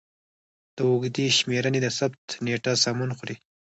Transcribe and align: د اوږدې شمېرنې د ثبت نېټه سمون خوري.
د 0.75 0.77
اوږدې 0.89 1.27
شمېرنې 1.37 1.79
د 1.83 1.87
ثبت 1.97 2.25
نېټه 2.45 2.71
سمون 2.83 3.09
خوري. 3.17 3.35